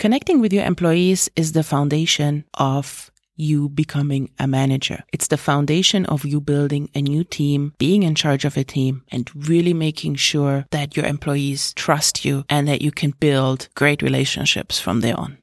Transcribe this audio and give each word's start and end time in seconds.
Connecting 0.00 0.40
with 0.40 0.50
your 0.50 0.64
employees 0.64 1.28
is 1.36 1.52
the 1.52 1.62
foundation 1.62 2.46
of 2.54 3.10
you 3.36 3.68
becoming 3.68 4.30
a 4.38 4.46
manager. 4.46 5.04
It's 5.12 5.26
the 5.26 5.36
foundation 5.36 6.06
of 6.06 6.24
you 6.24 6.40
building 6.40 6.88
a 6.94 7.02
new 7.02 7.22
team, 7.22 7.74
being 7.76 8.02
in 8.02 8.14
charge 8.14 8.46
of 8.46 8.56
a 8.56 8.64
team, 8.64 9.02
and 9.12 9.30
really 9.34 9.74
making 9.74 10.14
sure 10.14 10.64
that 10.70 10.96
your 10.96 11.04
employees 11.04 11.74
trust 11.74 12.24
you 12.24 12.46
and 12.48 12.66
that 12.66 12.80
you 12.80 12.90
can 12.90 13.10
build 13.10 13.68
great 13.74 14.00
relationships 14.00 14.80
from 14.80 15.02
there 15.02 15.20
on. 15.20 15.36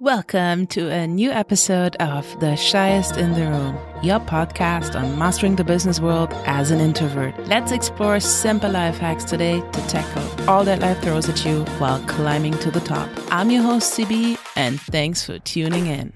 Welcome 0.00 0.66
to 0.68 0.90
a 0.90 1.06
new 1.06 1.30
episode 1.30 1.96
of 1.96 2.38
The 2.38 2.54
Shyest 2.54 3.16
in 3.16 3.32
the 3.32 3.46
Room, 3.46 3.78
your 4.02 4.20
podcast 4.20 4.94
on 4.94 5.18
mastering 5.18 5.56
the 5.56 5.64
business 5.64 6.00
world 6.00 6.34
as 6.44 6.70
an 6.70 6.80
introvert. 6.80 7.34
Let's 7.46 7.72
explore 7.72 8.20
simple 8.20 8.70
life 8.70 8.98
hacks 8.98 9.24
today 9.24 9.58
to 9.58 9.88
tackle 9.88 10.50
all 10.50 10.64
that 10.64 10.80
life 10.80 11.00
throws 11.00 11.30
at 11.30 11.46
you 11.46 11.64
while 11.78 11.98
climbing 12.00 12.58
to 12.58 12.70
the 12.70 12.80
top. 12.80 13.08
I'm 13.30 13.50
your 13.50 13.62
host, 13.62 13.98
CB, 13.98 14.38
and 14.54 14.78
thanks 14.78 15.24
for 15.24 15.38
tuning 15.38 15.86
in. 15.86 16.12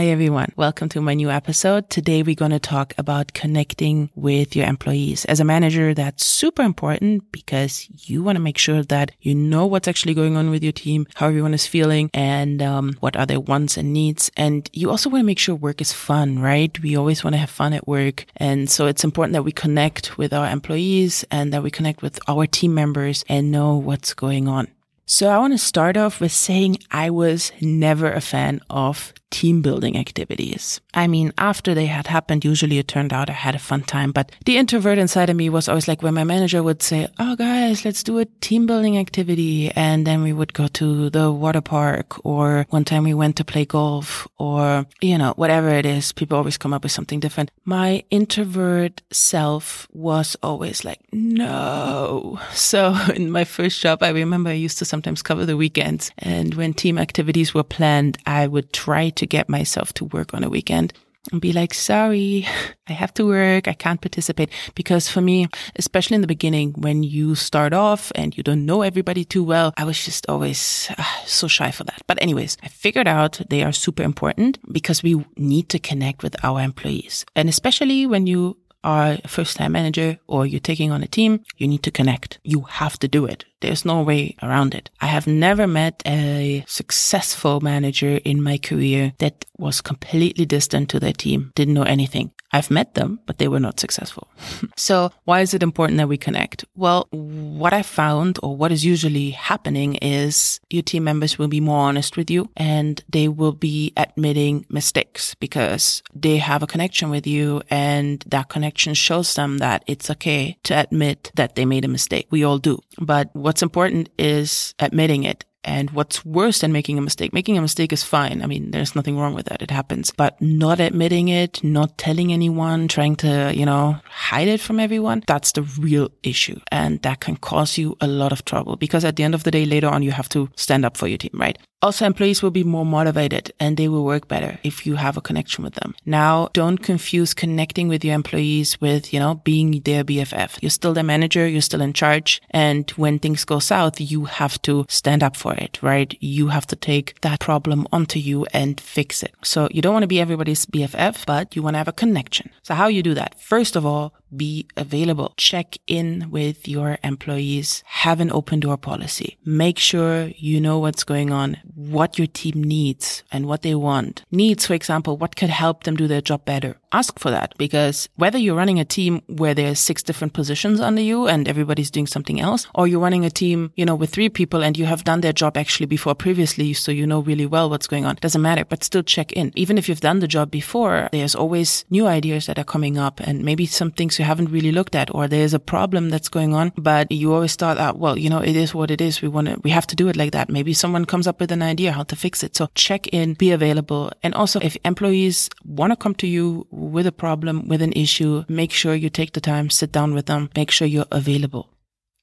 Hi, 0.00 0.06
everyone. 0.06 0.50
Welcome 0.56 0.88
to 0.90 1.02
my 1.02 1.12
new 1.12 1.28
episode. 1.28 1.90
Today, 1.90 2.22
we're 2.22 2.34
going 2.34 2.52
to 2.52 2.58
talk 2.58 2.94
about 2.96 3.34
connecting 3.34 4.08
with 4.14 4.56
your 4.56 4.66
employees. 4.66 5.26
As 5.26 5.40
a 5.40 5.44
manager, 5.44 5.92
that's 5.92 6.24
super 6.24 6.62
important 6.62 7.30
because 7.32 7.86
you 8.08 8.22
want 8.22 8.36
to 8.36 8.40
make 8.40 8.56
sure 8.56 8.82
that 8.84 9.12
you 9.20 9.34
know 9.34 9.66
what's 9.66 9.88
actually 9.88 10.14
going 10.14 10.38
on 10.38 10.48
with 10.48 10.62
your 10.62 10.72
team, 10.72 11.06
how 11.16 11.26
everyone 11.28 11.52
is 11.52 11.66
feeling, 11.66 12.08
and 12.14 12.62
um, 12.62 12.94
what 13.00 13.14
are 13.14 13.26
their 13.26 13.40
wants 13.40 13.76
and 13.76 13.92
needs. 13.92 14.30
And 14.38 14.70
you 14.72 14.88
also 14.88 15.10
want 15.10 15.20
to 15.20 15.26
make 15.26 15.38
sure 15.38 15.54
work 15.54 15.82
is 15.82 15.92
fun, 15.92 16.38
right? 16.38 16.80
We 16.80 16.96
always 16.96 17.22
want 17.22 17.34
to 17.34 17.38
have 17.38 17.50
fun 17.50 17.74
at 17.74 17.86
work. 17.86 18.24
And 18.38 18.70
so 18.70 18.86
it's 18.86 19.04
important 19.04 19.34
that 19.34 19.42
we 19.42 19.52
connect 19.52 20.16
with 20.16 20.32
our 20.32 20.48
employees 20.48 21.26
and 21.30 21.52
that 21.52 21.62
we 21.62 21.70
connect 21.70 22.00
with 22.00 22.18
our 22.26 22.46
team 22.46 22.72
members 22.72 23.22
and 23.28 23.52
know 23.52 23.76
what's 23.76 24.14
going 24.14 24.48
on. 24.48 24.68
So 25.04 25.28
I 25.28 25.36
want 25.36 25.52
to 25.52 25.58
start 25.58 25.98
off 25.98 26.20
with 26.20 26.32
saying 26.32 26.78
I 26.90 27.10
was 27.10 27.52
never 27.60 28.10
a 28.10 28.22
fan 28.22 28.60
of 28.70 29.12
team 29.30 29.62
building 29.62 29.96
activities. 29.96 30.80
I 30.94 31.06
mean, 31.06 31.32
after 31.38 31.74
they 31.74 31.86
had 31.86 32.06
happened, 32.06 32.44
usually 32.44 32.78
it 32.78 32.88
turned 32.88 33.12
out 33.12 33.30
I 33.30 33.34
had 33.34 33.54
a 33.54 33.58
fun 33.58 33.82
time, 33.82 34.12
but 34.12 34.32
the 34.44 34.56
introvert 34.56 34.98
inside 34.98 35.30
of 35.30 35.36
me 35.36 35.48
was 35.48 35.68
always 35.68 35.88
like 35.88 36.02
when 36.02 36.14
my 36.14 36.24
manager 36.24 36.62
would 36.62 36.82
say, 36.82 37.08
Oh 37.18 37.36
guys, 37.36 37.84
let's 37.84 38.02
do 38.02 38.18
a 38.18 38.24
team 38.40 38.66
building 38.66 38.98
activity. 38.98 39.70
And 39.70 40.06
then 40.06 40.22
we 40.22 40.32
would 40.32 40.52
go 40.52 40.66
to 40.68 41.10
the 41.10 41.30
water 41.30 41.60
park 41.60 42.24
or 42.24 42.66
one 42.70 42.84
time 42.84 43.04
we 43.04 43.14
went 43.14 43.36
to 43.36 43.44
play 43.44 43.64
golf 43.64 44.26
or, 44.38 44.86
you 45.00 45.16
know, 45.16 45.32
whatever 45.36 45.68
it 45.68 45.86
is. 45.86 46.12
People 46.12 46.36
always 46.36 46.58
come 46.58 46.74
up 46.74 46.82
with 46.82 46.92
something 46.92 47.20
different. 47.20 47.50
My 47.64 48.02
introvert 48.10 49.02
self 49.12 49.86
was 49.92 50.36
always 50.42 50.84
like, 50.84 51.00
no. 51.12 52.40
So 52.70 52.94
in 53.14 53.30
my 53.30 53.44
first 53.44 53.80
job, 53.80 54.02
I 54.02 54.10
remember 54.10 54.50
I 54.50 54.54
used 54.54 54.78
to 54.78 54.84
sometimes 54.84 55.22
cover 55.22 55.46
the 55.46 55.56
weekends 55.56 56.10
and 56.18 56.54
when 56.54 56.72
team 56.74 56.98
activities 56.98 57.54
were 57.54 57.64
planned, 57.64 58.18
I 58.26 58.46
would 58.46 58.72
try 58.72 59.10
to 59.10 59.19
to 59.20 59.26
get 59.26 59.48
myself 59.48 59.92
to 59.94 60.04
work 60.06 60.34
on 60.34 60.42
a 60.42 60.50
weekend 60.50 60.92
and 61.30 61.40
be 61.40 61.52
like, 61.52 61.74
sorry, 61.74 62.46
I 62.88 62.92
have 62.92 63.12
to 63.14 63.26
work. 63.26 63.68
I 63.68 63.74
can't 63.74 64.00
participate. 64.00 64.50
Because 64.74 65.08
for 65.08 65.20
me, 65.20 65.48
especially 65.76 66.14
in 66.14 66.22
the 66.22 66.26
beginning, 66.26 66.72
when 66.72 67.02
you 67.02 67.34
start 67.34 67.72
off 67.72 68.10
and 68.14 68.36
you 68.36 68.42
don't 68.42 68.64
know 68.64 68.82
everybody 68.82 69.24
too 69.24 69.44
well, 69.44 69.72
I 69.76 69.84
was 69.84 70.02
just 70.02 70.28
always 70.28 70.90
uh, 70.96 71.04
so 71.26 71.46
shy 71.46 71.70
for 71.70 71.84
that. 71.84 72.02
But 72.06 72.20
anyways, 72.22 72.56
I 72.62 72.68
figured 72.68 73.06
out 73.06 73.40
they 73.50 73.62
are 73.62 73.72
super 73.72 74.02
important 74.02 74.58
because 74.72 75.02
we 75.02 75.24
need 75.36 75.68
to 75.70 75.78
connect 75.78 76.22
with 76.22 76.42
our 76.42 76.60
employees. 76.60 77.24
And 77.36 77.48
especially 77.48 78.06
when 78.06 78.26
you 78.26 78.56
are 78.82 79.18
a 79.22 79.28
first 79.28 79.58
time 79.58 79.72
manager 79.72 80.18
or 80.26 80.46
you're 80.46 80.58
taking 80.58 80.90
on 80.90 81.02
a 81.02 81.06
team, 81.06 81.44
you 81.58 81.68
need 81.68 81.82
to 81.82 81.90
connect. 81.90 82.38
You 82.44 82.62
have 82.62 82.98
to 83.00 83.08
do 83.08 83.26
it. 83.26 83.44
There's 83.60 83.84
no 83.84 84.02
way 84.02 84.36
around 84.42 84.74
it. 84.74 84.90
I 85.00 85.06
have 85.06 85.26
never 85.26 85.66
met 85.66 86.02
a 86.06 86.64
successful 86.66 87.60
manager 87.60 88.20
in 88.24 88.42
my 88.42 88.58
career 88.58 89.12
that 89.18 89.44
was 89.58 89.80
completely 89.80 90.46
distant 90.46 90.88
to 90.90 91.00
their 91.00 91.12
team, 91.12 91.52
didn't 91.54 91.74
know 91.74 91.82
anything. 91.82 92.32
I've 92.52 92.70
met 92.70 92.94
them, 92.94 93.20
but 93.26 93.38
they 93.38 93.46
were 93.46 93.60
not 93.60 93.78
successful. 93.78 94.28
so 94.76 95.12
why 95.24 95.40
is 95.40 95.54
it 95.54 95.62
important 95.62 95.98
that 95.98 96.08
we 96.08 96.16
connect? 96.16 96.64
Well, 96.74 97.06
what 97.12 97.72
I 97.72 97.82
found 97.82 98.38
or 98.42 98.56
what 98.56 98.72
is 98.72 98.84
usually 98.84 99.30
happening 99.30 99.94
is 99.96 100.60
your 100.68 100.82
team 100.82 101.04
members 101.04 101.38
will 101.38 101.48
be 101.48 101.60
more 101.60 101.80
honest 101.80 102.16
with 102.16 102.30
you 102.30 102.50
and 102.56 103.02
they 103.08 103.28
will 103.28 103.52
be 103.52 103.92
admitting 103.96 104.66
mistakes 104.68 105.34
because 105.36 106.02
they 106.12 106.38
have 106.38 106.62
a 106.62 106.66
connection 106.66 107.10
with 107.10 107.26
you 107.26 107.62
and 107.70 108.24
that 108.26 108.48
connection 108.48 108.94
shows 108.94 109.34
them 109.34 109.58
that 109.58 109.84
it's 109.86 110.10
okay 110.10 110.58
to 110.64 110.74
admit 110.74 111.30
that 111.36 111.54
they 111.54 111.64
made 111.64 111.84
a 111.84 111.88
mistake. 111.88 112.26
We 112.30 112.42
all 112.42 112.58
do. 112.58 112.80
But 112.98 113.34
what's 113.50 113.62
important 113.62 114.08
is 114.16 114.76
admitting 114.78 115.24
it 115.24 115.44
and 115.64 115.90
what's 115.90 116.24
worse 116.24 116.60
than 116.60 116.70
making 116.70 116.98
a 116.98 117.00
mistake? 117.00 117.32
Making 117.32 117.58
a 117.58 117.60
mistake 117.60 117.92
is 117.92 118.04
fine. 118.04 118.42
I 118.42 118.46
mean, 118.46 118.70
there's 118.70 118.94
nothing 118.94 119.18
wrong 119.18 119.34
with 119.34 119.46
that. 119.46 119.60
It 119.60 119.72
happens. 119.72 120.12
But 120.12 120.40
not 120.40 120.78
admitting 120.78 121.26
it, 121.26 121.64
not 121.64 121.98
telling 121.98 122.32
anyone, 122.32 122.86
trying 122.86 123.16
to, 123.16 123.52
you 123.52 123.66
know, 123.66 123.96
hide 124.04 124.46
it 124.46 124.60
from 124.60 124.78
everyone, 124.78 125.24
that's 125.26 125.50
the 125.50 125.62
real 125.62 126.10
issue. 126.22 126.60
And 126.70 127.02
that 127.02 127.18
can 127.18 127.34
cause 127.34 127.76
you 127.76 127.96
a 128.00 128.06
lot 128.06 128.30
of 128.30 128.44
trouble 128.44 128.76
because 128.76 129.04
at 129.04 129.16
the 129.16 129.24
end 129.24 129.34
of 129.34 129.42
the 129.42 129.50
day, 129.50 129.64
later 129.66 129.88
on, 129.88 130.04
you 130.04 130.12
have 130.12 130.28
to 130.28 130.48
stand 130.54 130.84
up 130.84 130.96
for 130.96 131.08
your 131.08 131.18
team, 131.18 131.32
right? 131.34 131.58
Also, 131.82 132.04
employees 132.04 132.42
will 132.42 132.50
be 132.50 132.62
more 132.62 132.84
motivated 132.84 133.52
and 133.58 133.76
they 133.76 133.88
will 133.88 134.04
work 134.04 134.28
better 134.28 134.58
if 134.62 134.86
you 134.86 134.96
have 134.96 135.16
a 135.16 135.22
connection 135.22 135.64
with 135.64 135.74
them. 135.74 135.94
Now, 136.04 136.50
don't 136.52 136.76
confuse 136.76 137.32
connecting 137.32 137.88
with 137.88 138.04
your 138.04 138.14
employees 138.14 138.78
with, 138.82 139.14
you 139.14 139.18
know, 139.18 139.36
being 139.36 139.80
their 139.84 140.04
BFF. 140.04 140.58
You're 140.60 140.70
still 140.70 140.92
their 140.92 141.02
manager. 141.04 141.48
You're 141.48 141.62
still 141.62 141.80
in 141.80 141.94
charge. 141.94 142.42
And 142.50 142.90
when 142.92 143.18
things 143.18 143.46
go 143.46 143.60
south, 143.60 143.98
you 143.98 144.26
have 144.26 144.60
to 144.62 144.84
stand 144.90 145.22
up 145.22 145.36
for 145.36 145.54
it, 145.54 145.82
right? 145.82 146.14
You 146.20 146.48
have 146.48 146.66
to 146.66 146.76
take 146.76 147.18
that 147.22 147.40
problem 147.40 147.86
onto 147.92 148.18
you 148.18 148.44
and 148.52 148.78
fix 148.78 149.22
it. 149.22 149.34
So 149.42 149.68
you 149.70 149.80
don't 149.80 149.94
want 149.94 150.02
to 150.02 150.08
be 150.08 150.20
everybody's 150.20 150.66
BFF, 150.66 151.24
but 151.24 151.56
you 151.56 151.62
want 151.62 151.74
to 151.74 151.78
have 151.78 151.88
a 151.88 151.92
connection. 151.92 152.50
So 152.62 152.74
how 152.74 152.88
you 152.88 153.02
do 153.02 153.14
that? 153.14 153.40
First 153.40 153.74
of 153.74 153.86
all, 153.86 154.12
be 154.36 154.66
available. 154.76 155.34
Check 155.36 155.76
in 155.86 156.30
with 156.30 156.68
your 156.68 156.98
employees. 157.02 157.82
Have 157.86 158.20
an 158.20 158.30
open 158.30 158.60
door 158.60 158.76
policy. 158.76 159.38
Make 159.44 159.78
sure 159.78 160.30
you 160.36 160.60
know 160.60 160.78
what's 160.78 161.04
going 161.04 161.32
on, 161.32 161.58
what 161.88 162.18
your 162.18 162.26
team 162.26 162.62
needs 162.62 163.22
and 163.32 163.46
what 163.46 163.62
they 163.62 163.74
want. 163.74 164.24
Needs, 164.30 164.66
for 164.66 164.74
example, 164.74 165.16
what 165.16 165.36
could 165.36 165.50
help 165.50 165.84
them 165.84 165.96
do 165.96 166.06
their 166.06 166.20
job 166.20 166.44
better? 166.44 166.79
Ask 166.92 167.20
for 167.20 167.30
that 167.30 167.54
because 167.56 168.08
whether 168.16 168.36
you're 168.36 168.56
running 168.56 168.80
a 168.80 168.84
team 168.84 169.22
where 169.28 169.54
there's 169.54 169.78
six 169.78 170.02
different 170.02 170.32
positions 170.32 170.80
under 170.80 171.00
you 171.00 171.28
and 171.28 171.46
everybody's 171.46 171.90
doing 171.90 172.08
something 172.08 172.40
else, 172.40 172.66
or 172.74 172.88
you're 172.88 173.00
running 173.00 173.24
a 173.24 173.30
team, 173.30 173.72
you 173.76 173.84
know, 173.84 173.94
with 173.94 174.10
three 174.10 174.28
people 174.28 174.64
and 174.64 174.76
you 174.76 174.86
have 174.86 175.04
done 175.04 175.20
their 175.20 175.32
job 175.32 175.56
actually 175.56 175.86
before 175.86 176.16
previously, 176.16 176.72
so 176.72 176.90
you 176.90 177.06
know 177.06 177.20
really 177.20 177.46
well 177.46 177.70
what's 177.70 177.86
going 177.86 178.04
on. 178.04 178.16
Doesn't 178.20 178.42
matter, 178.42 178.64
but 178.64 178.82
still 178.82 179.04
check 179.04 179.30
in. 179.32 179.52
Even 179.54 179.78
if 179.78 179.88
you've 179.88 180.00
done 180.00 180.18
the 180.18 180.26
job 180.26 180.50
before, 180.50 181.08
there's 181.12 181.36
always 181.36 181.84
new 181.90 182.08
ideas 182.08 182.46
that 182.46 182.58
are 182.58 182.64
coming 182.64 182.98
up 182.98 183.20
and 183.20 183.44
maybe 183.44 183.66
some 183.66 183.92
things 183.92 184.18
you 184.18 184.24
haven't 184.24 184.50
really 184.50 184.72
looked 184.72 184.96
at, 184.96 185.14
or 185.14 185.28
there's 185.28 185.54
a 185.54 185.60
problem 185.60 186.10
that's 186.10 186.28
going 186.28 186.54
on, 186.54 186.72
but 186.76 187.12
you 187.12 187.32
always 187.32 187.54
thought, 187.54 187.78
ah, 187.78 187.92
well, 187.94 188.18
you 188.18 188.28
know, 188.28 188.40
it 188.40 188.56
is 188.56 188.74
what 188.74 188.90
it 188.90 189.00
is. 189.00 189.22
We 189.22 189.28
want 189.28 189.46
to, 189.46 189.60
we 189.62 189.70
have 189.70 189.86
to 189.88 189.96
do 189.96 190.08
it 190.08 190.16
like 190.16 190.32
that. 190.32 190.50
Maybe 190.50 190.72
someone 190.72 191.04
comes 191.04 191.28
up 191.28 191.38
with 191.38 191.52
an 191.52 191.62
idea 191.62 191.92
how 191.92 192.02
to 192.02 192.16
fix 192.16 192.42
it. 192.42 192.56
So 192.56 192.68
check 192.74 193.06
in, 193.08 193.34
be 193.34 193.52
available. 193.52 194.10
And 194.24 194.34
also 194.34 194.58
if 194.60 194.76
employees 194.84 195.50
want 195.64 195.92
to 195.92 195.96
come 195.96 196.14
to 196.16 196.26
you 196.26 196.66
with 196.80 197.06
a 197.06 197.12
problem, 197.12 197.68
with 197.68 197.82
an 197.82 197.92
issue, 197.92 198.44
make 198.48 198.72
sure 198.72 198.94
you 198.94 199.10
take 199.10 199.32
the 199.32 199.40
time, 199.40 199.70
sit 199.70 199.92
down 199.92 200.14
with 200.14 200.26
them, 200.26 200.50
make 200.56 200.70
sure 200.70 200.88
you're 200.88 201.06
available. 201.10 201.68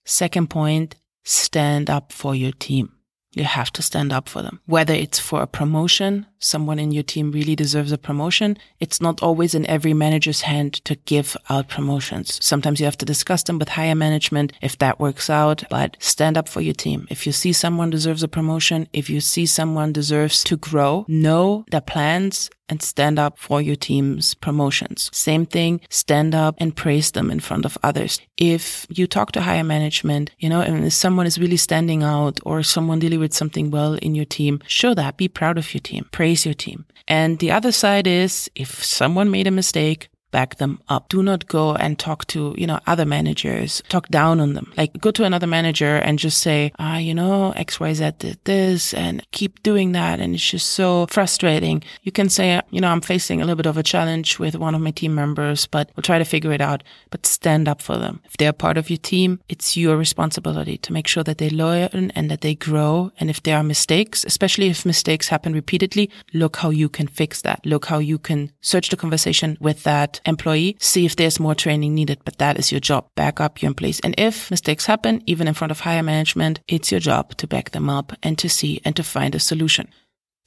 Second 0.05 0.49
point, 0.49 0.95
stand 1.23 1.89
up 1.89 2.11
for 2.11 2.33
your 2.33 2.51
team. 2.53 2.93
You 3.33 3.43
have 3.43 3.71
to 3.73 3.81
stand 3.81 4.11
up 4.11 4.27
for 4.27 4.41
them. 4.41 4.61
Whether 4.65 4.93
it's 4.93 5.19
for 5.19 5.41
a 5.41 5.47
promotion, 5.47 6.25
someone 6.39 6.79
in 6.79 6.91
your 6.91 7.03
team 7.03 7.31
really 7.31 7.55
deserves 7.55 7.91
a 7.91 7.97
promotion. 7.97 8.57
It's 8.79 9.01
not 9.01 9.21
always 9.21 9.55
in 9.55 9.65
every 9.67 9.93
manager's 9.93 10.41
hand 10.41 10.73
to 10.85 10.95
give 10.95 11.35
out 11.49 11.69
promotions. 11.69 12.43
Sometimes 12.43 12.79
you 12.79 12.85
have 12.85 12.97
to 12.97 13.05
discuss 13.05 13.43
them 13.43 13.59
with 13.59 13.69
higher 13.69 13.95
management 13.95 14.53
if 14.61 14.77
that 14.79 14.99
works 14.99 15.29
out, 15.29 15.63
but 15.69 15.97
stand 15.99 16.37
up 16.37 16.47
for 16.47 16.61
your 16.61 16.73
team. 16.73 17.07
If 17.09 17.25
you 17.25 17.31
see 17.31 17.53
someone 17.53 17.89
deserves 17.89 18.23
a 18.23 18.27
promotion, 18.27 18.87
if 18.93 19.09
you 19.09 19.21
see 19.21 19.45
someone 19.45 19.93
deserves 19.93 20.43
to 20.45 20.57
grow, 20.57 21.05
know 21.07 21.65
their 21.71 21.81
plans 21.81 22.49
and 22.69 22.81
stand 22.81 23.17
up 23.17 23.37
for 23.37 23.61
your 23.61 23.75
team's 23.75 24.33
promotions. 24.33 25.09
Same 25.13 25.45
thing, 25.45 25.79
stand 25.89 26.35
up 26.35 26.55
and 26.57 26.75
praise 26.75 27.11
them 27.11 27.31
in 27.31 27.39
front 27.39 27.65
of 27.65 27.77
others. 27.83 28.19
If 28.37 28.85
you 28.89 29.07
talk 29.07 29.31
to 29.33 29.41
higher 29.41 29.63
management, 29.63 30.31
you 30.37 30.49
know, 30.49 30.61
and 30.61 30.85
if 30.85 30.93
someone 30.93 31.25
is 31.25 31.39
really 31.39 31.57
standing 31.57 32.03
out 32.03 32.39
or 32.43 32.63
someone 32.63 32.99
delivered 32.99 33.33
something 33.33 33.71
well 33.71 33.93
in 33.95 34.15
your 34.15 34.25
team, 34.25 34.61
show 34.67 34.93
that, 34.93 35.17
be 35.17 35.27
proud 35.27 35.57
of 35.57 35.73
your 35.73 35.81
team, 35.81 36.07
praise 36.11 36.26
your 36.45 36.53
team. 36.53 36.85
And 37.07 37.39
the 37.39 37.51
other 37.51 37.71
side 37.71 38.07
is 38.07 38.49
if 38.55 38.83
someone 38.83 39.31
made 39.31 39.47
a 39.47 39.51
mistake, 39.51 40.09
back 40.31 40.57
them 40.57 40.79
up. 40.89 41.09
Do 41.09 41.23
not 41.23 41.47
go 41.47 41.75
and 41.75 41.97
talk 41.97 42.27
to, 42.27 42.53
you 42.57 42.67
know, 42.67 42.79
other 42.87 43.05
managers, 43.05 43.81
talk 43.89 44.07
down 44.09 44.39
on 44.39 44.53
them. 44.53 44.71
Like 44.77 44.99
go 44.99 45.11
to 45.11 45.23
another 45.23 45.47
manager 45.47 45.95
and 45.97 46.19
just 46.19 46.39
say, 46.39 46.71
ah, 46.79 46.97
you 46.97 47.13
know, 47.13 47.53
XYZ 47.55 48.17
did 48.19 48.39
this 48.43 48.93
and 48.93 49.25
keep 49.31 49.63
doing 49.63 49.93
that. 49.93 50.19
And 50.19 50.35
it's 50.35 50.49
just 50.49 50.69
so 50.69 51.07
frustrating. 51.07 51.83
You 52.03 52.11
can 52.11 52.29
say, 52.29 52.61
you 52.71 52.81
know, 52.81 52.89
I'm 52.89 53.01
facing 53.01 53.41
a 53.41 53.45
little 53.45 53.55
bit 53.55 53.65
of 53.65 53.77
a 53.77 53.83
challenge 53.83 54.39
with 54.39 54.55
one 54.55 54.75
of 54.75 54.81
my 54.81 54.91
team 54.91 55.15
members, 55.15 55.65
but 55.67 55.91
we'll 55.95 56.03
try 56.03 56.19
to 56.19 56.25
figure 56.25 56.51
it 56.51 56.61
out, 56.61 56.83
but 57.09 57.25
stand 57.25 57.67
up 57.67 57.81
for 57.81 57.97
them. 57.97 58.21
If 58.25 58.37
they're 58.37 58.53
part 58.53 58.77
of 58.77 58.89
your 58.89 58.97
team, 58.97 59.39
it's 59.49 59.77
your 59.77 59.97
responsibility 59.97 60.77
to 60.79 60.93
make 60.93 61.07
sure 61.07 61.23
that 61.23 61.37
they 61.37 61.49
learn 61.49 62.11
and 62.15 62.29
that 62.31 62.41
they 62.41 62.55
grow. 62.55 63.11
And 63.19 63.29
if 63.29 63.43
there 63.43 63.57
are 63.57 63.63
mistakes, 63.63 64.23
especially 64.25 64.67
if 64.67 64.85
mistakes 64.85 65.29
happen 65.29 65.53
repeatedly, 65.53 66.09
look 66.33 66.57
how 66.57 66.69
you 66.69 66.89
can 66.89 67.07
fix 67.07 67.41
that. 67.41 67.65
Look 67.65 67.85
how 67.85 67.99
you 67.99 68.17
can 68.17 68.51
search 68.61 68.89
the 68.89 68.97
conversation 68.97 69.57
with 69.59 69.83
that 69.83 70.19
employee, 70.27 70.77
see 70.79 71.05
if 71.05 71.15
there's 71.15 71.39
more 71.39 71.55
training 71.55 71.95
needed, 71.95 72.19
but 72.25 72.37
that 72.37 72.59
is 72.59 72.71
your 72.71 72.81
job. 72.81 73.07
Back 73.15 73.39
up 73.39 73.61
your 73.61 73.69
employees. 73.69 73.99
And 74.01 74.13
if 74.17 74.51
mistakes 74.51 74.85
happen, 74.85 75.23
even 75.25 75.47
in 75.47 75.53
front 75.53 75.71
of 75.71 75.79
higher 75.81 76.03
management, 76.03 76.59
it's 76.67 76.91
your 76.91 76.99
job 76.99 77.35
to 77.37 77.47
back 77.47 77.71
them 77.71 77.89
up 77.89 78.13
and 78.21 78.37
to 78.39 78.49
see 78.49 78.81
and 78.85 78.95
to 78.95 79.03
find 79.03 79.35
a 79.35 79.39
solution. 79.39 79.89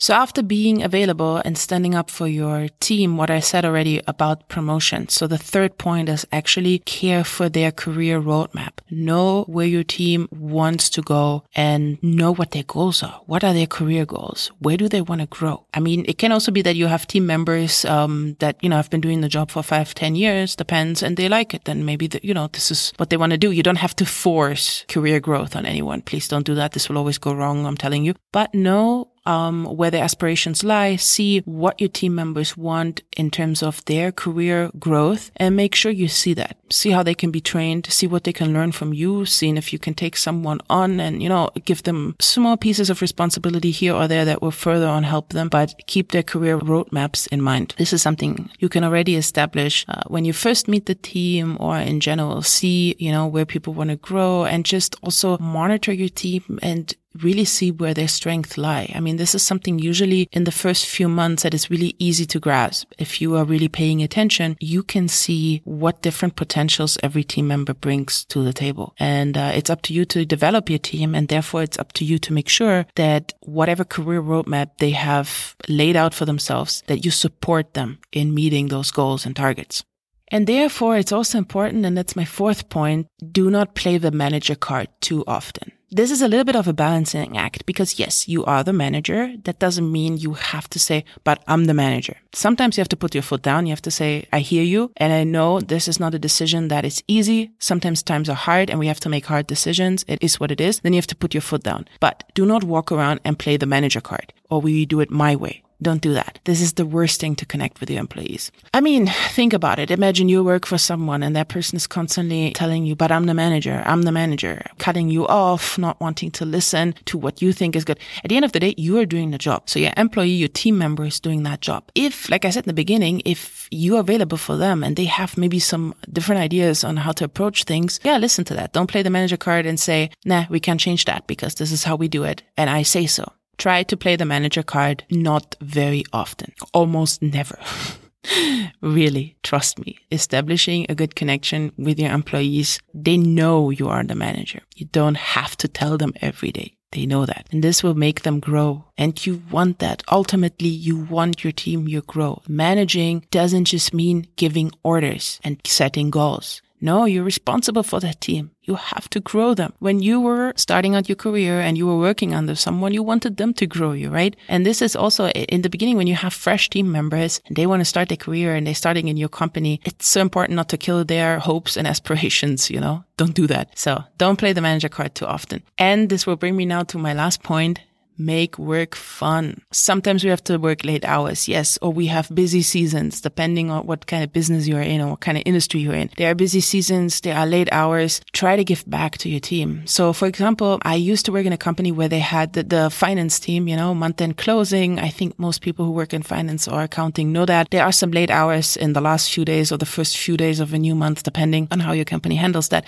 So 0.00 0.14
after 0.14 0.42
being 0.42 0.82
available 0.82 1.42
and 1.44 1.58
standing 1.58 1.94
up 1.94 2.10
for 2.10 2.26
your 2.26 2.68
team, 2.80 3.18
what 3.18 3.28
I 3.28 3.40
said 3.40 3.66
already 3.66 4.00
about 4.06 4.48
promotion. 4.48 5.10
So 5.10 5.26
the 5.26 5.36
third 5.36 5.76
point 5.76 6.08
is 6.08 6.26
actually 6.32 6.78
care 6.78 7.22
for 7.22 7.50
their 7.50 7.70
career 7.70 8.18
roadmap. 8.18 8.78
Know 8.90 9.44
where 9.44 9.66
your 9.66 9.84
team 9.84 10.26
wants 10.30 10.88
to 10.90 11.02
go 11.02 11.44
and 11.54 12.02
know 12.02 12.32
what 12.32 12.52
their 12.52 12.62
goals 12.62 13.02
are. 13.02 13.20
What 13.26 13.44
are 13.44 13.52
their 13.52 13.66
career 13.66 14.06
goals? 14.06 14.50
Where 14.58 14.78
do 14.78 14.88
they 14.88 15.02
want 15.02 15.20
to 15.20 15.26
grow? 15.26 15.66
I 15.74 15.80
mean, 15.80 16.06
it 16.08 16.16
can 16.16 16.32
also 16.32 16.50
be 16.50 16.62
that 16.62 16.76
you 16.76 16.86
have 16.86 17.06
team 17.06 17.26
members, 17.26 17.84
um, 17.84 18.36
that, 18.38 18.56
you 18.62 18.70
know, 18.70 18.76
have 18.76 18.88
been 18.88 19.02
doing 19.02 19.20
the 19.20 19.28
job 19.28 19.50
for 19.50 19.62
five, 19.62 19.94
ten 19.94 20.14
years, 20.14 20.56
depends, 20.56 21.02
and 21.02 21.18
they 21.18 21.28
like 21.28 21.52
it. 21.52 21.66
Then 21.66 21.84
maybe, 21.84 22.06
the, 22.06 22.20
you 22.22 22.32
know, 22.32 22.48
this 22.48 22.70
is 22.70 22.94
what 22.96 23.10
they 23.10 23.18
want 23.18 23.32
to 23.32 23.38
do. 23.38 23.50
You 23.50 23.62
don't 23.62 23.76
have 23.76 23.96
to 23.96 24.06
force 24.06 24.86
career 24.88 25.20
growth 25.20 25.54
on 25.54 25.66
anyone. 25.66 26.00
Please 26.00 26.26
don't 26.26 26.46
do 26.46 26.54
that. 26.54 26.72
This 26.72 26.88
will 26.88 26.96
always 26.96 27.18
go 27.18 27.34
wrong. 27.34 27.66
I'm 27.66 27.76
telling 27.76 28.02
you, 28.02 28.14
but 28.32 28.54
know 28.54 29.10
um, 29.26 29.64
where 29.64 29.90
their 29.90 30.04
aspirations 30.04 30.64
lie, 30.64 30.96
see 30.96 31.40
what 31.40 31.80
your 31.80 31.88
team 31.88 32.14
members 32.14 32.56
want 32.56 33.02
in 33.16 33.30
terms 33.30 33.62
of 33.62 33.84
their 33.84 34.12
career 34.12 34.70
growth, 34.78 35.30
and 35.36 35.56
make 35.56 35.74
sure 35.74 35.92
you 35.92 36.08
see 36.08 36.34
that. 36.34 36.56
See 36.70 36.90
how 36.90 37.02
they 37.02 37.14
can 37.14 37.30
be 37.30 37.40
trained, 37.40 37.86
see 37.86 38.06
what 38.06 38.24
they 38.24 38.32
can 38.32 38.52
learn 38.52 38.72
from 38.72 38.92
you, 38.92 39.26
seeing 39.26 39.56
if 39.56 39.72
you 39.72 39.78
can 39.78 39.94
take 39.94 40.16
someone 40.16 40.60
on 40.70 41.00
and, 41.00 41.22
you 41.22 41.28
know, 41.28 41.50
give 41.64 41.82
them 41.82 42.16
small 42.20 42.56
pieces 42.56 42.90
of 42.90 43.02
responsibility 43.02 43.70
here 43.70 43.94
or 43.94 44.06
there 44.06 44.24
that 44.24 44.40
will 44.40 44.50
further 44.50 44.86
on 44.86 45.02
help 45.02 45.30
them, 45.30 45.48
but 45.48 45.74
keep 45.86 46.12
their 46.12 46.22
career 46.22 46.58
roadmaps 46.58 47.26
in 47.28 47.42
mind. 47.42 47.74
This 47.76 47.92
is 47.92 48.02
something 48.02 48.50
you 48.58 48.68
can 48.68 48.84
already 48.84 49.16
establish 49.16 49.84
uh, 49.88 50.02
when 50.06 50.24
you 50.24 50.32
first 50.32 50.68
meet 50.68 50.86
the 50.86 50.94
team 50.94 51.56
or 51.60 51.76
in 51.76 52.00
general, 52.00 52.42
see, 52.42 52.94
you 52.98 53.10
know, 53.10 53.26
where 53.26 53.44
people 53.44 53.74
want 53.74 53.90
to 53.90 53.96
grow 53.96 54.44
and 54.44 54.64
just 54.64 54.96
also 55.02 55.38
monitor 55.38 55.92
your 55.92 56.08
team 56.08 56.58
and 56.62 56.94
really 57.22 57.44
see 57.44 57.70
where 57.70 57.94
their 57.94 58.08
strengths 58.08 58.56
lie. 58.56 58.92
I 58.94 59.00
mean, 59.00 59.16
this 59.16 59.34
is 59.34 59.42
something 59.42 59.78
usually 59.78 60.28
in 60.32 60.44
the 60.44 60.52
first 60.52 60.86
few 60.86 61.08
months 61.08 61.42
that 61.42 61.54
is 61.54 61.70
really 61.70 61.94
easy 61.98 62.26
to 62.26 62.40
grasp. 62.40 62.92
If 62.98 63.20
you 63.20 63.36
are 63.36 63.44
really 63.44 63.68
paying 63.68 64.02
attention, 64.02 64.56
you 64.60 64.82
can 64.82 65.08
see 65.08 65.62
what 65.64 66.02
different 66.02 66.36
potentials 66.36 66.98
every 67.02 67.24
team 67.24 67.48
member 67.48 67.74
brings 67.74 68.24
to 68.26 68.42
the 68.42 68.52
table. 68.52 68.94
And 68.98 69.36
uh, 69.36 69.52
it's 69.54 69.70
up 69.70 69.82
to 69.82 69.94
you 69.94 70.04
to 70.06 70.24
develop 70.24 70.70
your 70.70 70.78
team. 70.78 71.14
And 71.14 71.28
therefore, 71.28 71.62
it's 71.62 71.78
up 71.78 71.92
to 71.94 72.04
you 72.04 72.18
to 72.18 72.32
make 72.32 72.48
sure 72.48 72.86
that 72.96 73.32
whatever 73.40 73.84
career 73.84 74.22
roadmap 74.22 74.78
they 74.78 74.90
have 74.90 75.56
laid 75.68 75.96
out 75.96 76.14
for 76.14 76.24
themselves, 76.24 76.82
that 76.86 77.04
you 77.04 77.10
support 77.10 77.74
them 77.74 77.98
in 78.12 78.34
meeting 78.34 78.68
those 78.68 78.90
goals 78.90 79.26
and 79.26 79.34
targets. 79.34 79.82
And 80.28 80.46
therefore, 80.46 80.96
it's 80.96 81.10
also 81.10 81.38
important, 81.38 81.84
and 81.84 81.98
that's 81.98 82.14
my 82.14 82.24
fourth 82.24 82.68
point, 82.68 83.08
do 83.32 83.50
not 83.50 83.74
play 83.74 83.98
the 83.98 84.12
manager 84.12 84.54
card 84.54 84.88
too 85.00 85.24
often. 85.26 85.72
This 85.92 86.12
is 86.12 86.22
a 86.22 86.28
little 86.28 86.44
bit 86.44 86.54
of 86.54 86.68
a 86.68 86.72
balancing 86.72 87.36
act 87.36 87.66
because 87.66 87.98
yes, 87.98 88.28
you 88.28 88.44
are 88.44 88.62
the 88.62 88.72
manager. 88.72 89.34
That 89.42 89.58
doesn't 89.58 89.90
mean 89.90 90.18
you 90.18 90.34
have 90.34 90.70
to 90.70 90.78
say, 90.78 91.04
but 91.24 91.42
I'm 91.48 91.64
the 91.64 91.74
manager. 91.74 92.16
Sometimes 92.32 92.76
you 92.76 92.80
have 92.80 92.88
to 92.90 92.96
put 92.96 93.12
your 93.12 93.24
foot 93.24 93.42
down. 93.42 93.66
You 93.66 93.72
have 93.72 93.82
to 93.82 93.90
say, 93.90 94.28
I 94.32 94.38
hear 94.38 94.62
you. 94.62 94.92
And 94.98 95.12
I 95.12 95.24
know 95.24 95.58
this 95.58 95.88
is 95.88 95.98
not 95.98 96.14
a 96.14 96.18
decision 96.20 96.68
that 96.68 96.84
is 96.84 97.02
easy. 97.08 97.50
Sometimes 97.58 98.04
times 98.04 98.28
are 98.28 98.36
hard 98.36 98.70
and 98.70 98.78
we 98.78 98.86
have 98.86 99.00
to 99.00 99.08
make 99.08 99.26
hard 99.26 99.48
decisions. 99.48 100.04
It 100.06 100.22
is 100.22 100.38
what 100.38 100.52
it 100.52 100.60
is. 100.60 100.78
Then 100.78 100.92
you 100.92 100.98
have 100.98 101.08
to 101.08 101.16
put 101.16 101.34
your 101.34 101.40
foot 101.40 101.64
down, 101.64 101.88
but 101.98 102.22
do 102.34 102.46
not 102.46 102.62
walk 102.62 102.92
around 102.92 103.18
and 103.24 103.36
play 103.36 103.56
the 103.56 103.66
manager 103.66 104.00
card 104.00 104.32
or 104.48 104.60
we 104.60 104.86
do 104.86 105.00
it 105.00 105.10
my 105.10 105.34
way. 105.34 105.64
Don't 105.82 106.02
do 106.02 106.12
that. 106.14 106.38
This 106.44 106.60
is 106.60 106.74
the 106.74 106.84
worst 106.84 107.20
thing 107.20 107.34
to 107.36 107.46
connect 107.46 107.80
with 107.80 107.90
your 107.90 108.00
employees. 108.00 108.52
I 108.74 108.80
mean, 108.80 109.06
think 109.30 109.52
about 109.52 109.78
it. 109.78 109.90
Imagine 109.90 110.28
you 110.28 110.44
work 110.44 110.66
for 110.66 110.78
someone 110.78 111.22
and 111.22 111.34
that 111.36 111.48
person 111.48 111.76
is 111.76 111.86
constantly 111.86 112.52
telling 112.52 112.84
you, 112.84 112.94
but 112.94 113.10
I'm 113.10 113.26
the 113.26 113.34
manager. 113.34 113.82
I'm 113.86 114.02
the 114.02 114.12
manager, 114.12 114.62
cutting 114.78 115.08
you 115.08 115.26
off, 115.26 115.78
not 115.78 116.00
wanting 116.00 116.30
to 116.32 116.44
listen 116.44 116.94
to 117.06 117.16
what 117.16 117.40
you 117.40 117.52
think 117.52 117.76
is 117.76 117.84
good. 117.84 117.98
At 118.22 118.28
the 118.28 118.36
end 118.36 118.44
of 118.44 118.52
the 118.52 118.60
day, 118.60 118.74
you 118.76 118.98
are 118.98 119.06
doing 119.06 119.30
the 119.30 119.38
job. 119.38 119.70
So 119.70 119.78
your 119.78 119.92
employee, 119.96 120.28
your 120.28 120.48
team 120.48 120.76
member 120.76 121.04
is 121.04 121.20
doing 121.20 121.42
that 121.44 121.60
job. 121.60 121.90
If, 121.94 122.28
like 122.28 122.44
I 122.44 122.50
said 122.50 122.64
in 122.64 122.68
the 122.68 122.74
beginning, 122.74 123.22
if 123.24 123.68
you 123.70 123.96
are 123.96 124.00
available 124.00 124.38
for 124.38 124.56
them 124.56 124.84
and 124.84 124.96
they 124.96 125.06
have 125.06 125.38
maybe 125.38 125.58
some 125.58 125.94
different 126.12 126.42
ideas 126.42 126.84
on 126.84 126.98
how 126.98 127.12
to 127.12 127.24
approach 127.24 127.64
things, 127.64 128.00
yeah, 128.04 128.18
listen 128.18 128.44
to 128.44 128.54
that. 128.54 128.72
Don't 128.72 128.90
play 128.90 129.02
the 129.02 129.10
manager 129.10 129.36
card 129.36 129.64
and 129.66 129.80
say, 129.80 130.10
nah, 130.24 130.44
we 130.50 130.60
can't 130.60 130.80
change 130.80 131.06
that 131.06 131.26
because 131.26 131.54
this 131.54 131.72
is 131.72 131.84
how 131.84 131.96
we 131.96 132.08
do 132.08 132.24
it. 132.24 132.42
And 132.56 132.68
I 132.68 132.82
say 132.82 133.06
so 133.06 133.32
try 133.60 133.82
to 133.84 133.96
play 133.96 134.16
the 134.16 134.24
manager 134.24 134.62
card 134.62 135.04
not 135.10 135.54
very 135.60 136.02
often, 136.12 136.52
almost 136.72 137.22
never. 137.22 137.58
really, 138.80 139.36
trust 139.42 139.78
me, 139.78 139.98
establishing 140.10 140.86
a 140.88 140.94
good 140.94 141.14
connection 141.14 141.72
with 141.76 141.98
your 141.98 142.10
employees, 142.10 142.80
they 142.92 143.16
know 143.16 143.70
you 143.70 143.88
are 143.88 144.02
the 144.02 144.14
manager. 144.14 144.62
You 144.74 144.86
don't 144.86 145.16
have 145.16 145.56
to 145.58 145.68
tell 145.68 145.96
them 145.98 146.14
every 146.20 146.50
day. 146.50 146.74
They 146.92 147.06
know 147.06 147.24
that. 147.24 147.46
And 147.52 147.62
this 147.62 147.84
will 147.84 147.94
make 147.94 148.22
them 148.22 148.40
grow. 148.40 148.86
And 148.98 149.24
you 149.24 149.42
want 149.50 149.78
that. 149.78 150.02
Ultimately, 150.10 150.68
you 150.68 150.98
want 150.98 151.44
your 151.44 151.52
team 151.52 151.86
to 151.86 152.00
grow. 152.00 152.42
Managing 152.48 153.26
doesn't 153.30 153.66
just 153.66 153.94
mean 153.94 154.26
giving 154.34 154.72
orders 154.82 155.38
and 155.44 155.60
setting 155.64 156.10
goals. 156.10 156.62
No, 156.80 157.04
you're 157.04 157.24
responsible 157.24 157.82
for 157.82 158.00
that 158.00 158.20
team. 158.20 158.50
You 158.62 158.74
have 158.74 159.08
to 159.10 159.20
grow 159.20 159.54
them. 159.54 159.72
When 159.78 160.00
you 160.00 160.20
were 160.20 160.52
starting 160.56 160.94
out 160.94 161.08
your 161.08 161.16
career 161.16 161.60
and 161.60 161.76
you 161.76 161.86
were 161.86 161.98
working 161.98 162.34
under 162.34 162.54
someone, 162.54 162.94
you 162.94 163.02
wanted 163.02 163.36
them 163.36 163.52
to 163.54 163.66
grow 163.66 163.92
you, 163.92 164.10
right? 164.10 164.36
And 164.48 164.64
this 164.64 164.80
is 164.80 164.96
also 164.96 165.28
in 165.28 165.62
the 165.62 165.70
beginning 165.70 165.96
when 165.96 166.06
you 166.06 166.14
have 166.14 166.32
fresh 166.32 166.70
team 166.70 166.90
members 166.90 167.40
and 167.46 167.56
they 167.56 167.66
want 167.66 167.80
to 167.80 167.84
start 167.84 168.08
their 168.08 168.16
career 168.16 168.54
and 168.54 168.66
they're 168.66 168.74
starting 168.74 169.08
in 169.08 169.16
your 169.16 169.28
company. 169.28 169.80
It's 169.84 170.08
so 170.08 170.20
important 170.20 170.56
not 170.56 170.68
to 170.70 170.78
kill 170.78 171.04
their 171.04 171.38
hopes 171.38 171.76
and 171.76 171.86
aspirations, 171.94 172.70
you 172.70 172.80
know? 172.80 173.04
Don't 173.16 173.34
do 173.34 173.46
that. 173.48 173.78
So 173.78 174.02
don't 174.16 174.38
play 174.38 174.52
the 174.52 174.62
manager 174.62 174.88
card 174.88 175.14
too 175.14 175.26
often. 175.26 175.62
And 175.76 176.08
this 176.08 176.26
will 176.26 176.36
bring 176.36 176.56
me 176.56 176.64
now 176.64 176.84
to 176.84 176.98
my 176.98 177.12
last 177.12 177.42
point 177.42 177.80
make 178.20 178.58
work 178.58 178.94
fun. 178.94 179.62
Sometimes 179.72 180.22
we 180.22 180.30
have 180.30 180.44
to 180.44 180.58
work 180.58 180.84
late 180.84 181.04
hours, 181.04 181.48
yes, 181.48 181.78
or 181.80 181.92
we 181.92 182.06
have 182.06 182.32
busy 182.34 182.62
seasons, 182.62 183.20
depending 183.20 183.70
on 183.70 183.86
what 183.86 184.06
kind 184.06 184.22
of 184.22 184.32
business 184.32 184.68
you're 184.68 184.82
in 184.82 185.00
or 185.00 185.10
what 185.10 185.20
kind 185.20 185.38
of 185.38 185.42
industry 185.46 185.80
you're 185.80 185.94
in. 185.94 186.10
There 186.16 186.30
are 186.30 186.34
busy 186.34 186.60
seasons, 186.60 187.20
there 187.22 187.36
are 187.36 187.46
late 187.46 187.68
hours. 187.72 188.20
Try 188.32 188.56
to 188.56 188.64
give 188.64 188.84
back 188.88 189.16
to 189.18 189.28
your 189.28 189.40
team. 189.40 189.86
So, 189.86 190.12
for 190.12 190.28
example, 190.28 190.78
I 190.82 190.96
used 190.96 191.24
to 191.26 191.32
work 191.32 191.46
in 191.46 191.52
a 191.52 191.58
company 191.58 191.90
where 191.90 192.08
they 192.08 192.18
had 192.18 192.52
the, 192.52 192.62
the 192.62 192.90
finance 192.90 193.40
team, 193.40 193.66
you 193.66 193.76
know, 193.76 193.94
month 193.94 194.20
end 194.20 194.36
closing. 194.36 194.98
I 194.98 195.08
think 195.08 195.38
most 195.38 195.62
people 195.62 195.86
who 195.86 195.92
work 195.92 196.12
in 196.12 196.22
finance 196.22 196.68
or 196.68 196.82
accounting 196.82 197.32
know 197.32 197.46
that 197.46 197.70
there 197.70 197.84
are 197.84 197.92
some 197.92 198.10
late 198.10 198.30
hours 198.30 198.76
in 198.76 198.92
the 198.92 199.00
last 199.00 199.32
few 199.32 199.44
days 199.44 199.72
or 199.72 199.78
the 199.78 199.86
first 199.86 200.18
few 200.18 200.36
days 200.36 200.60
of 200.60 200.74
a 200.74 200.78
new 200.78 200.94
month, 200.94 201.22
depending 201.22 201.68
on 201.70 201.80
how 201.80 201.92
your 201.92 202.04
company 202.04 202.36
handles 202.36 202.68
that. 202.68 202.84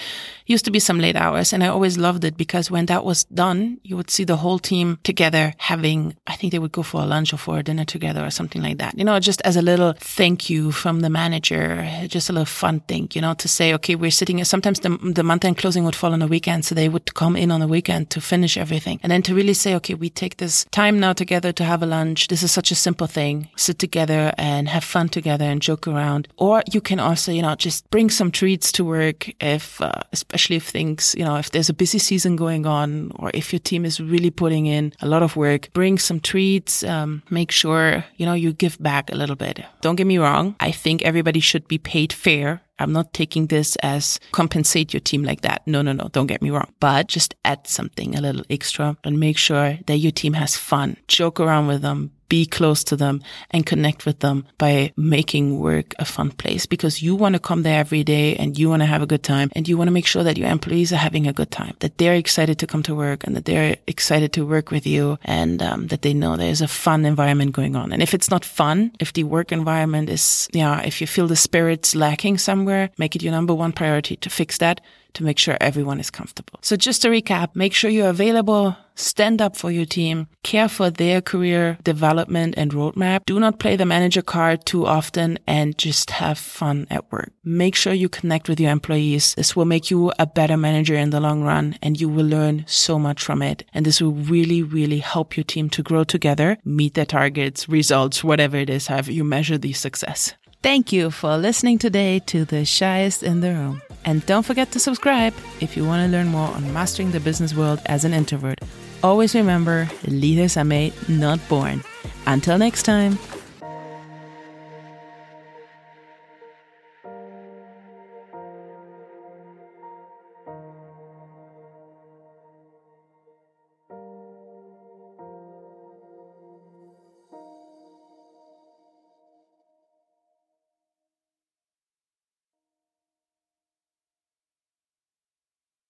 Used 0.47 0.65
to 0.67 0.71
be 0.71 0.79
some 0.79 1.01
late 1.01 1.17
hours. 1.17 1.53
And 1.53 1.65
I 1.65 1.69
always 1.69 1.97
loved 1.97 2.25
it 2.25 2.37
because 2.37 2.71
when 2.71 2.87
that 2.87 3.05
was 3.05 3.25
done, 3.25 3.79
you 3.83 3.97
would 3.97 4.11
see 4.11 4.25
the 4.25 4.37
whole 4.37 4.59
team 4.59 4.99
together 5.03 5.22
together 5.23 5.55
having, 5.59 6.17
I 6.26 6.35
think 6.35 6.50
they 6.50 6.59
would 6.59 6.73
go 6.73 6.83
for 6.83 7.00
a 7.00 7.07
lunch 7.07 7.33
or 7.33 7.37
for 7.37 7.57
a 7.57 7.62
dinner 7.62 7.85
together 7.85 8.25
or 8.25 8.31
something 8.31 8.61
like 8.61 8.79
that. 8.79 8.99
You 8.99 9.05
know, 9.05 9.21
just 9.21 9.41
as 9.43 9.57
a 9.57 9.62
little 9.62 9.95
thank 10.00 10.50
you 10.50 10.73
from 10.73 10.99
the 10.99 11.11
manager, 11.11 11.88
just 12.09 12.29
a 12.29 12.33
little 12.33 12.45
fun 12.45 12.81
thing, 12.81 13.09
you 13.14 13.21
know, 13.21 13.35
to 13.35 13.47
say, 13.47 13.73
okay, 13.75 13.95
we're 13.95 14.11
sitting, 14.11 14.43
sometimes 14.43 14.81
the, 14.81 14.91
the 15.14 15.23
month 15.23 15.45
end 15.45 15.59
closing 15.59 15.85
would 15.85 15.95
fall 15.95 16.12
on 16.12 16.23
a 16.23 16.26
weekend. 16.26 16.64
So 16.64 16.75
they 16.75 16.88
would 16.88 17.14
come 17.14 17.37
in 17.37 17.52
on 17.52 17.61
the 17.61 17.69
weekend 17.69 18.11
to 18.11 18.21
finish 18.21 18.57
everything. 18.57 18.99
And 19.05 19.12
then 19.12 19.23
to 19.23 19.35
really 19.35 19.55
say, 19.55 19.76
okay, 19.76 19.95
we 19.95 20.11
take 20.11 20.38
this 20.38 20.64
time 20.73 20.99
now 20.99 21.12
together 21.12 21.52
to 21.52 21.62
have 21.62 21.85
a 21.85 21.87
lunch. 21.87 22.26
This 22.26 22.43
is 22.43 22.50
such 22.50 22.73
a 22.73 22.75
simple 22.75 23.07
thing. 23.07 23.49
Sit 23.55 23.79
together 23.79 24.33
and 24.37 24.69
have 24.69 24.83
fun 24.83 25.09
together 25.09 25.45
and 25.45 25.62
joke 25.62 25.87
around. 25.87 26.26
Or 26.37 26.64
you 26.73 26.81
can 26.81 26.99
also, 26.99 27.31
you 27.31 27.43
know, 27.43 27.55
just 27.55 27.88
bring 27.91 28.11
some 28.11 28.33
treats 28.33 28.73
to 28.73 28.85
work 28.85 29.31
if, 29.41 29.81
uh, 29.81 30.02
especially 30.12 30.57
if 30.57 30.69
things, 30.69 31.14
you 31.17 31.25
know, 31.25 31.37
if 31.37 31.52
there's 31.52 31.69
a 31.69 31.75
busy 31.75 32.00
season 32.00 32.35
going 32.35 32.67
on 32.67 33.12
or 33.21 33.31
if 33.35 33.52
your 33.52 33.61
team 33.61 33.85
is 33.85 34.00
really 34.00 34.31
putting 34.31 34.67
in 34.67 34.93
a 35.03 35.07
lot 35.07 35.23
of 35.23 35.37
work, 35.37 35.69
bring 35.73 35.99
some 35.99 36.21
treats, 36.21 36.83
um, 36.85 37.23
make 37.29 37.51
sure, 37.51 38.05
you 38.17 38.25
know, 38.25 38.35
you 38.35 38.53
give 38.53 38.79
back 38.81 39.11
a 39.11 39.17
little 39.17 39.37
bit. 39.37 39.65
Don't 39.81 39.97
get 39.97 40.07
me 40.07 40.19
wrong. 40.19 40.55
I 40.61 40.71
think 40.71 41.03
everybody 41.03 41.41
should 41.41 41.69
be 41.69 41.79
paid 41.79 42.13
fair. 42.13 42.63
I'm 42.79 42.93
not 42.93 43.13
taking 43.13 43.47
this 43.47 43.77
as 43.77 44.19
compensate 44.33 44.93
your 44.93 45.01
team 45.01 45.23
like 45.23 45.43
that. 45.43 45.63
No, 45.67 45.83
no, 45.83 45.93
no. 45.93 46.09
Don't 46.13 46.27
get 46.27 46.43
me 46.43 46.51
wrong. 46.51 46.73
But 46.81 47.07
just 47.07 47.35
add 47.45 47.67
something 47.67 48.17
a 48.17 48.21
little 48.21 48.45
extra 48.51 48.97
and 49.05 49.21
make 49.21 49.39
sure 49.39 49.79
that 49.87 49.99
your 49.99 50.13
team 50.13 50.33
has 50.33 50.57
fun. 50.57 50.97
Joke 51.07 51.39
around 51.39 51.69
with 51.69 51.83
them 51.83 52.11
be 52.33 52.47
close 52.47 52.83
to 52.83 52.97
them 52.97 53.23
and 53.51 53.67
connect 53.67 54.07
with 54.07 54.21
them 54.21 54.47
by 54.57 54.91
making 54.97 55.61
work 55.61 55.95
a 55.99 56.05
fun 56.07 56.31
place 56.31 56.65
because 56.65 57.03
you 57.03 57.15
want 57.15 57.35
to 57.35 57.39
come 57.39 57.62
there 57.62 57.79
every 57.79 58.03
day 58.03 58.35
and 58.37 58.59
you 58.59 58.71
want 58.71 58.81
to 58.81 58.87
have 58.87 59.03
a 59.03 59.07
good 59.07 59.23
time 59.23 59.51
and 59.55 59.69
you 59.69 59.77
want 59.77 59.89
to 59.89 59.93
make 59.93 60.07
sure 60.07 60.25
that 60.25 60.39
your 60.39 60.49
employees 60.49 60.95
are 60.95 61.05
having 61.09 61.27
a 61.27 61.33
good 61.35 61.51
time, 61.51 61.75
that 61.81 61.99
they're 61.99 62.15
excited 62.15 62.59
to 62.59 62.67
come 62.67 62.83
to 62.83 62.95
work 62.95 63.23
and 63.27 63.37
that 63.37 63.45
they're 63.45 63.77
excited 63.87 64.33
to 64.33 64.47
work 64.47 64.71
with 64.71 64.87
you 64.87 65.19
and 65.27 65.62
um, 65.62 65.89
that 65.89 66.01
they 66.01 66.15
know 66.15 66.35
there's 66.35 66.62
a 66.62 66.69
fun 66.69 67.05
environment 67.05 67.53
going 67.53 67.77
on. 67.77 67.93
And 67.93 68.03
if 68.03 68.15
it's 68.15 68.31
not 68.31 68.47
fun, 68.47 68.93
if 68.99 69.12
the 69.12 69.25
work 69.25 69.53
environment 69.53 70.09
is, 70.09 70.49
yeah, 70.55 70.81
if 70.81 71.03
you 71.03 71.07
feel 71.07 71.27
the 71.27 71.37
spirit's 71.37 71.95
lacking 71.95 72.39
somewhere, 72.39 72.89
make 72.97 73.15
it 73.15 73.23
your 73.23 73.33
number 73.33 73.53
one 73.53 73.73
priority 73.73 74.17
to 74.17 74.31
fix 74.31 74.57
that 74.57 74.81
to 75.15 75.25
make 75.25 75.39
sure 75.39 75.57
everyone 75.61 76.01
is 76.01 76.11
comfortable. 76.11 76.59
So 76.62 76.77
just 76.77 77.03
to 77.03 77.09
recap, 77.09 77.55
make 77.55 77.75
sure 77.75 77.91
you're 77.91 78.09
available, 78.09 78.77
stand 78.95 79.41
up 79.41 79.57
for 79.57 79.71
your 79.71 79.85
team, 79.85 80.29
care 80.43 80.69
for 80.69 80.91
their 80.91 81.21
career 81.21 81.79
development 81.83 82.55
and 82.57 82.73
roadmap. 82.73 83.25
Do 83.27 83.41
not 83.41 83.59
play 83.59 83.77
the 83.77 83.87
manager 83.87 84.23
card 84.23 84.65
too 84.67 84.87
often 84.87 85.39
and 85.47 85.77
just 85.79 86.11
have 86.11 86.39
fun 86.39 86.87
at 86.91 87.11
work. 87.13 87.33
Make 87.45 87.75
sure 87.75 87.93
you 87.93 88.09
connect 88.09 88.49
with 88.49 88.61
your 88.61 88.71
employees. 88.71 89.35
This 89.35 89.57
will 89.57 89.65
make 89.65 89.91
you 89.91 90.13
a 90.19 90.27
better 90.27 90.57
manager 90.57 90.95
in 90.95 91.11
the 91.11 91.21
long 91.21 91.43
run 91.43 91.79
and 91.83 92.01
you 92.01 92.09
will 92.09 92.27
learn 92.27 92.65
so 92.67 92.99
much 92.99 93.23
from 93.23 93.43
it. 93.43 93.65
And 93.75 93.87
this 93.87 94.01
will 94.01 94.13
really, 94.13 94.63
really 94.63 94.99
help 94.99 95.37
your 95.37 95.45
team 95.45 95.71
to 95.71 95.83
grow 95.83 96.05
together, 96.05 96.59
meet 96.65 96.95
their 96.95 97.07
targets, 97.07 97.69
results, 97.69 98.23
whatever 98.23 98.57
it 98.57 98.71
is, 98.71 98.87
however 98.87 99.13
you 99.13 99.25
measure 99.25 99.59
the 99.59 99.73
success. 99.73 100.35
Thank 100.63 100.93
you 100.93 101.11
for 101.11 101.37
listening 101.39 101.79
today 101.79 102.21
to 102.27 102.45
The 102.45 102.65
Shyest 102.65 103.25
in 103.25 103.41
the 103.41 103.53
Room. 103.53 103.83
And 104.05 104.25
don't 104.27 104.45
forget 104.45 104.71
to 104.73 104.79
subscribe 104.79 105.35
if 105.61 105.77
you 105.77 105.85
want 105.85 106.07
to 106.07 106.17
learn 106.17 106.29
more 106.29 106.49
on 106.49 106.73
mastering 106.73 107.11
the 107.11 107.19
business 107.19 107.53
world 107.53 107.81
as 107.87 108.05
an 108.05 108.15
introvert. 108.15 108.61
Always 109.03 109.35
remember 109.35 109.89
leaders 110.07 110.57
are 110.57 110.65
made, 110.65 110.95
not 111.09 111.41
born. 111.49 111.83
Until 112.27 112.57
next 112.57 112.85
time. 112.85 113.19